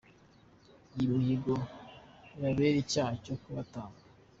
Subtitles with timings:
[0.97, 1.53] Iyo mihigo
[2.35, 4.01] ibabera icyaha cyo kubatanga.